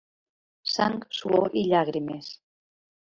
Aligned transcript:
Sang, 0.75 0.95
suor 1.17 1.57
i 1.61 1.65
llàgrimes. 1.73 2.31